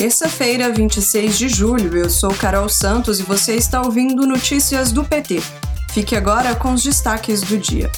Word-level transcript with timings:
Terça-feira, 0.00 0.72
26 0.72 1.36
de 1.36 1.46
julho, 1.46 1.94
eu 1.94 2.08
sou 2.08 2.32
Carol 2.32 2.70
Santos 2.70 3.20
e 3.20 3.22
você 3.22 3.56
está 3.56 3.82
ouvindo 3.82 4.26
Notícias 4.26 4.92
do 4.92 5.04
PT. 5.04 5.42
Fique 5.90 6.16
agora 6.16 6.56
com 6.56 6.72
os 6.72 6.82
destaques 6.82 7.42
do 7.42 7.58
dia. 7.58 7.92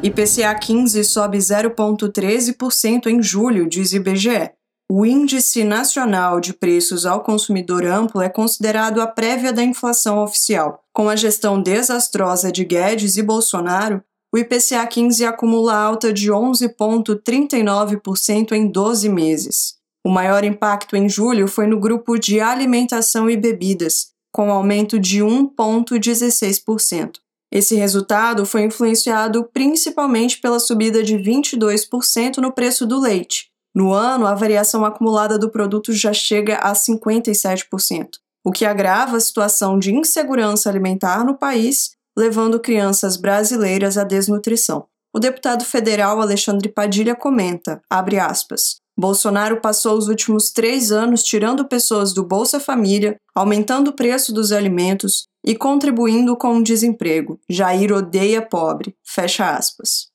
IPCA 0.00 0.54
15 0.54 1.02
sobe 1.02 1.38
0,13% 1.38 3.08
em 3.08 3.20
julho, 3.20 3.68
diz 3.68 3.92
IBGE. 3.92 4.52
O 4.88 5.04
Índice 5.04 5.64
Nacional 5.64 6.38
de 6.38 6.52
Preços 6.52 7.04
ao 7.04 7.20
Consumidor 7.20 7.84
Amplo 7.84 8.22
é 8.22 8.28
considerado 8.28 9.00
a 9.00 9.08
prévia 9.08 9.52
da 9.52 9.64
inflação 9.64 10.22
oficial. 10.22 10.84
Com 10.92 11.08
a 11.08 11.16
gestão 11.16 11.60
desastrosa 11.60 12.52
de 12.52 12.64
Guedes 12.64 13.16
e 13.16 13.24
Bolsonaro, 13.24 14.00
o 14.34 14.38
IPCA 14.38 14.84
15 14.84 15.24
acumula 15.24 15.76
alta 15.76 16.12
de 16.12 16.32
11,39% 16.32 18.50
em 18.50 18.66
12 18.66 19.08
meses. 19.08 19.76
O 20.04 20.10
maior 20.10 20.42
impacto 20.42 20.96
em 20.96 21.08
julho 21.08 21.46
foi 21.46 21.68
no 21.68 21.78
grupo 21.78 22.18
de 22.18 22.40
alimentação 22.40 23.30
e 23.30 23.36
bebidas, 23.36 24.08
com 24.32 24.50
aumento 24.50 24.98
de 24.98 25.20
1,16%. 25.20 27.12
Esse 27.52 27.76
resultado 27.76 28.44
foi 28.44 28.64
influenciado 28.64 29.48
principalmente 29.54 30.40
pela 30.40 30.58
subida 30.58 31.00
de 31.00 31.16
22% 31.16 32.38
no 32.38 32.50
preço 32.50 32.84
do 32.84 32.98
leite. 32.98 33.52
No 33.72 33.92
ano, 33.92 34.26
a 34.26 34.34
variação 34.34 34.84
acumulada 34.84 35.38
do 35.38 35.48
produto 35.48 35.92
já 35.92 36.12
chega 36.12 36.56
a 36.56 36.72
57%, 36.72 38.08
o 38.44 38.50
que 38.50 38.64
agrava 38.64 39.16
a 39.16 39.20
situação 39.20 39.78
de 39.78 39.94
insegurança 39.94 40.68
alimentar 40.68 41.24
no 41.24 41.38
país 41.38 41.94
levando 42.16 42.60
crianças 42.60 43.16
brasileiras 43.16 43.98
à 43.98 44.04
desnutrição. 44.04 44.86
O 45.12 45.18
deputado 45.18 45.64
federal 45.64 46.20
Alexandre 46.20 46.68
Padilha 46.68 47.14
comenta, 47.14 47.80
abre 47.88 48.18
aspas, 48.18 48.82
Bolsonaro 48.96 49.60
passou 49.60 49.98
os 49.98 50.06
últimos 50.06 50.50
três 50.50 50.92
anos 50.92 51.22
tirando 51.22 51.66
pessoas 51.66 52.14
do 52.14 52.24
Bolsa 52.24 52.60
Família, 52.60 53.16
aumentando 53.34 53.88
o 53.88 53.92
preço 53.92 54.32
dos 54.32 54.52
alimentos 54.52 55.26
e 55.44 55.54
contribuindo 55.54 56.36
com 56.36 56.58
o 56.58 56.62
desemprego. 56.62 57.40
Jair 57.48 57.92
odeia 57.92 58.40
pobre. 58.40 58.94
Fecha 59.04 59.50
aspas. 59.50 60.06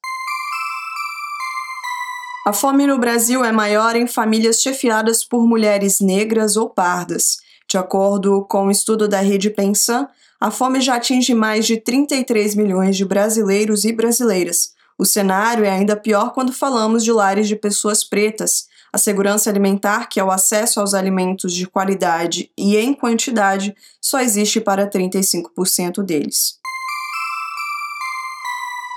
A 2.47 2.53
fome 2.53 2.87
no 2.87 2.97
Brasil 2.97 3.43
é 3.43 3.51
maior 3.51 3.95
em 3.97 4.07
famílias 4.07 4.61
chefiadas 4.61 5.25
por 5.25 5.45
mulheres 5.45 5.99
negras 5.99 6.55
ou 6.55 6.69
pardas. 6.69 7.37
De 7.69 7.77
acordo 7.77 8.43
com 8.49 8.63
o 8.63 8.65
um 8.65 8.71
estudo 8.71 9.07
da 9.07 9.19
Rede 9.19 9.51
Pensan, 9.51 10.07
a 10.41 10.49
fome 10.49 10.81
já 10.81 10.95
atinge 10.95 11.35
mais 11.35 11.67
de 11.67 11.77
33 11.77 12.55
milhões 12.55 12.97
de 12.97 13.05
brasileiros 13.05 13.85
e 13.85 13.93
brasileiras. 13.93 14.73
O 14.97 15.05
cenário 15.05 15.63
é 15.63 15.69
ainda 15.69 15.95
pior 15.95 16.33
quando 16.33 16.51
falamos 16.51 17.03
de 17.03 17.11
lares 17.11 17.47
de 17.47 17.55
pessoas 17.55 18.03
pretas. 18.03 18.67
A 18.91 18.97
segurança 18.97 19.51
alimentar, 19.51 20.09
que 20.09 20.19
é 20.19 20.23
o 20.23 20.31
acesso 20.31 20.79
aos 20.79 20.95
alimentos 20.95 21.53
de 21.53 21.67
qualidade 21.67 22.51
e 22.57 22.75
em 22.75 22.91
quantidade, 22.91 23.75
só 24.01 24.19
existe 24.19 24.59
para 24.59 24.89
35% 24.89 26.01
deles. 26.01 26.57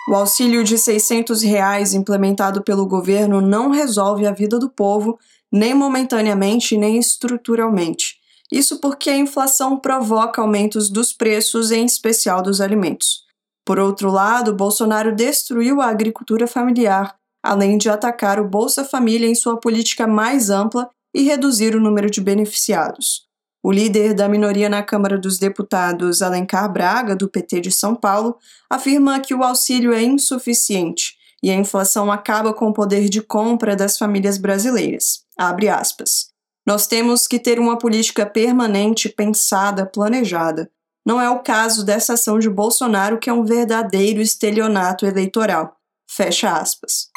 O 0.09 0.14
auxílio 0.14 0.64
de 0.64 0.79
600 0.79 1.42
reais 1.42 1.92
implementado 1.92 2.62
pelo 2.62 2.86
governo 2.86 3.42
não 3.42 3.70
resolve 3.70 4.27
a 4.27 4.33
vida 4.33 4.59
do 4.59 4.70
povo, 4.70 5.19
nem 5.53 5.75
momentaneamente 5.75 6.77
nem 6.77 6.98
estruturalmente. 6.98 8.22
Isso 8.53 8.78
porque 8.81 9.08
a 9.08 9.17
inflação 9.17 9.78
provoca 9.78 10.42
aumentos 10.42 10.91
dos 10.91 11.11
preços, 11.11 11.70
em 11.70 11.86
especial 11.86 12.42
dos 12.42 12.61
alimentos. 12.61 13.22
Por 13.64 13.78
outro 13.78 14.11
lado, 14.11 14.55
Bolsonaro 14.55 15.17
destruiu 15.17 15.81
a 15.81 15.86
agricultura 15.86 16.47
familiar, 16.47 17.17
além 17.42 17.78
de 17.78 17.89
atacar 17.89 18.39
o 18.39 18.47
Bolsa 18.47 18.84
Família 18.84 19.27
em 19.27 19.34
sua 19.34 19.58
política 19.58 20.06
mais 20.06 20.50
ampla 20.50 20.91
e 21.14 21.23
reduzir 21.23 21.75
o 21.75 21.80
número 21.80 22.11
de 22.11 22.20
beneficiados. 22.20 23.23
O 23.62 23.73
líder 23.73 24.12
da 24.12 24.29
minoria 24.29 24.68
na 24.68 24.83
Câmara 24.83 25.17
dos 25.17 25.39
Deputados, 25.39 26.20
Alencar 26.20 26.70
Braga, 26.70 27.17
do 27.17 27.30
PT 27.30 27.62
de 27.62 27.70
São 27.70 27.95
Paulo, 27.95 28.36
afirma 28.68 29.18
que 29.20 29.35
o 29.35 29.42
auxílio 29.42 29.95
é 29.95 30.02
insuficiente 30.02 31.14
e 31.42 31.51
a 31.51 31.55
inflação 31.55 32.12
acaba 32.12 32.52
com 32.52 32.68
o 32.68 32.74
poder 32.74 33.08
de 33.08 33.23
compra 33.23 33.74
das 33.74 33.96
famílias 33.96 34.36
brasileiras. 34.36 35.23
Abre 35.39 35.70
aspas. 35.70 36.32
Nós 36.64 36.86
temos 36.86 37.27
que 37.27 37.40
ter 37.40 37.58
uma 37.58 37.77
política 37.77 38.24
permanente, 38.24 39.08
pensada, 39.08 39.84
planejada. 39.84 40.70
Não 41.05 41.20
é 41.20 41.28
o 41.28 41.40
caso 41.40 41.84
dessa 41.84 42.14
ação 42.14 42.39
de 42.39 42.48
Bolsonaro, 42.48 43.18
que 43.18 43.28
é 43.28 43.33
um 43.33 43.45
verdadeiro 43.45 44.20
estelionato 44.20 45.05
eleitoral. 45.05 45.77
Fecha 46.08 46.52
aspas. 46.52 47.11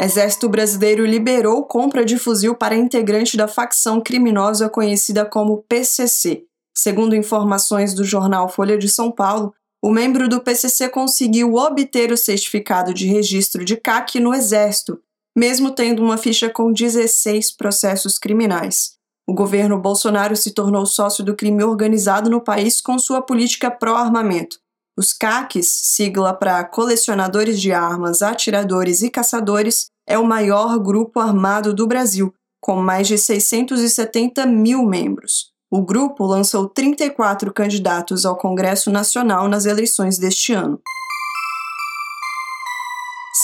Exército 0.00 0.48
Brasileiro 0.48 1.04
liberou 1.04 1.64
compra 1.64 2.04
de 2.04 2.18
fuzil 2.18 2.54
para 2.54 2.74
integrante 2.74 3.36
da 3.36 3.46
facção 3.46 4.00
criminosa 4.00 4.68
conhecida 4.68 5.26
como 5.26 5.62
PCC. 5.68 6.44
Segundo 6.74 7.14
informações 7.14 7.94
do 7.94 8.02
jornal 8.02 8.48
Folha 8.48 8.78
de 8.78 8.88
São 8.88 9.12
Paulo, 9.12 9.54
o 9.82 9.90
membro 9.90 10.28
do 10.28 10.40
PCC 10.40 10.88
conseguiu 10.88 11.54
obter 11.54 12.10
o 12.10 12.16
certificado 12.16 12.94
de 12.94 13.06
registro 13.06 13.64
de 13.64 13.76
CAC 13.76 14.18
no 14.18 14.34
Exército 14.34 14.98
mesmo 15.36 15.70
tendo 15.70 16.02
uma 16.02 16.16
ficha 16.16 16.48
com 16.48 16.72
16 16.72 17.52
processos 17.52 18.18
criminais. 18.18 18.94
O 19.26 19.34
governo 19.34 19.80
Bolsonaro 19.80 20.36
se 20.36 20.52
tornou 20.52 20.84
sócio 20.84 21.24
do 21.24 21.34
crime 21.34 21.64
organizado 21.64 22.28
no 22.28 22.40
país 22.40 22.80
com 22.80 22.98
sua 22.98 23.22
política 23.22 23.70
pró-armamento. 23.70 24.58
Os 24.96 25.12
CACs, 25.12 25.66
sigla 25.66 26.32
para 26.34 26.62
Colecionadores 26.62 27.60
de 27.60 27.72
Armas, 27.72 28.22
Atiradores 28.22 29.02
e 29.02 29.10
Caçadores, 29.10 29.86
é 30.06 30.18
o 30.18 30.26
maior 30.26 30.78
grupo 30.78 31.18
armado 31.18 31.74
do 31.74 31.86
Brasil, 31.86 32.32
com 32.60 32.76
mais 32.76 33.08
de 33.08 33.18
670 33.18 34.46
mil 34.46 34.84
membros. 34.84 35.52
O 35.70 35.82
grupo 35.82 36.24
lançou 36.24 36.68
34 36.68 37.52
candidatos 37.52 38.24
ao 38.24 38.36
Congresso 38.36 38.90
Nacional 38.90 39.48
nas 39.48 39.66
eleições 39.66 40.18
deste 40.18 40.52
ano. 40.52 40.80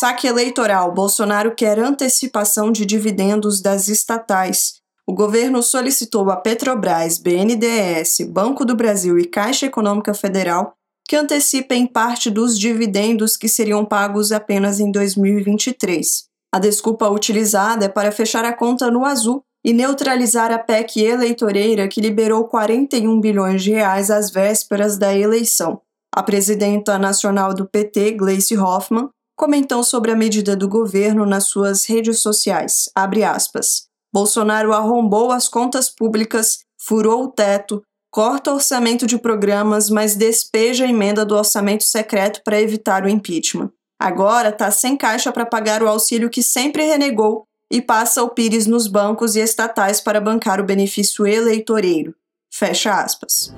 Saque 0.00 0.26
eleitoral: 0.26 0.94
Bolsonaro 0.94 1.54
quer 1.54 1.78
antecipação 1.78 2.72
de 2.72 2.86
dividendos 2.86 3.60
das 3.60 3.86
estatais. 3.86 4.76
O 5.06 5.12
governo 5.12 5.62
solicitou 5.62 6.30
a 6.30 6.36
Petrobras, 6.36 7.18
BNDES, 7.18 8.20
Banco 8.30 8.64
do 8.64 8.74
Brasil 8.74 9.18
e 9.18 9.26
Caixa 9.26 9.66
Econômica 9.66 10.14
Federal 10.14 10.72
que 11.06 11.16
antecipem 11.16 11.86
parte 11.86 12.30
dos 12.30 12.58
dividendos 12.58 13.36
que 13.36 13.46
seriam 13.46 13.84
pagos 13.84 14.32
apenas 14.32 14.80
em 14.80 14.90
2023. 14.90 16.24
A 16.54 16.58
desculpa 16.58 17.06
utilizada 17.10 17.84
é 17.84 17.88
para 17.88 18.10
fechar 18.10 18.46
a 18.46 18.56
conta 18.56 18.90
no 18.90 19.04
azul 19.04 19.42
e 19.62 19.74
neutralizar 19.74 20.50
a 20.50 20.58
PEC 20.58 21.04
eleitoreira 21.04 21.86
que 21.88 22.00
liberou 22.00 22.44
41 22.44 23.20
bilhões 23.20 23.62
de 23.62 23.72
reais 23.72 24.10
às 24.10 24.30
vésperas 24.30 24.96
da 24.96 25.14
eleição. 25.14 25.82
A 26.10 26.22
presidenta 26.22 26.98
nacional 26.98 27.52
do 27.52 27.68
PT, 27.68 28.12
Gleice 28.12 28.56
Hoffmann, 28.56 29.10
comentou 29.40 29.82
sobre 29.82 30.10
a 30.10 30.16
medida 30.16 30.54
do 30.54 30.68
governo 30.68 31.24
nas 31.24 31.44
suas 31.44 31.86
redes 31.86 32.18
sociais. 32.20 32.90
Aspas, 32.94 33.86
Bolsonaro 34.12 34.74
arrombou 34.74 35.32
as 35.32 35.48
contas 35.48 35.88
públicas, 35.88 36.58
furou 36.78 37.24
o 37.24 37.28
teto, 37.28 37.82
corta 38.12 38.52
orçamento 38.52 39.06
de 39.06 39.16
programas, 39.16 39.88
mas 39.88 40.14
despeja 40.14 40.84
a 40.84 40.88
emenda 40.88 41.24
do 41.24 41.34
orçamento 41.34 41.84
secreto 41.84 42.42
para 42.44 42.60
evitar 42.60 43.02
o 43.02 43.08
impeachment. 43.08 43.72
Agora 43.98 44.50
está 44.50 44.70
sem 44.70 44.94
caixa 44.94 45.32
para 45.32 45.46
pagar 45.46 45.82
o 45.82 45.88
auxílio 45.88 46.28
que 46.28 46.42
sempre 46.42 46.84
renegou 46.84 47.44
e 47.72 47.80
passa 47.80 48.22
o 48.22 48.28
Pires 48.28 48.66
nos 48.66 48.86
bancos 48.86 49.36
e 49.36 49.40
estatais 49.40 50.02
para 50.02 50.20
bancar 50.20 50.60
o 50.60 50.64
benefício 50.64 51.26
eleitoreiro. 51.26 52.14
Fecha 52.52 52.92
aspas. 52.92 53.54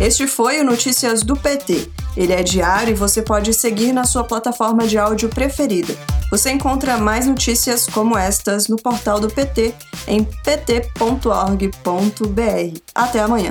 Este 0.00 0.26
foi 0.26 0.58
o 0.58 0.64
Notícias 0.64 1.22
do 1.22 1.36
PT. 1.36 1.90
Ele 2.16 2.32
é 2.32 2.42
diário 2.42 2.92
e 2.92 2.96
você 2.96 3.20
pode 3.20 3.52
seguir 3.52 3.92
na 3.92 4.04
sua 4.04 4.24
plataforma 4.24 4.86
de 4.86 4.96
áudio 4.96 5.28
preferida. 5.28 5.94
Você 6.30 6.50
encontra 6.50 6.96
mais 6.96 7.26
notícias 7.26 7.86
como 7.86 8.16
estas 8.16 8.66
no 8.66 8.76
portal 8.76 9.20
do 9.20 9.28
PT 9.28 9.74
em 10.08 10.24
pt.org.br. 10.24 11.70
Até 12.94 13.20
amanhã. 13.20 13.50